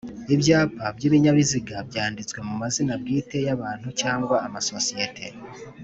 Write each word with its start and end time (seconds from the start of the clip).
Ibyapa 0.33 0.85
by 0.95 1.03
ibinyabiziga 1.07 1.75
byanditswe 1.89 2.39
mu 2.47 2.53
mazina 2.61 2.93
bwite 3.01 3.37
y 3.47 3.51
abantu 3.55 3.87
cyangwa 4.01 4.35
amasosiyete 4.47 5.25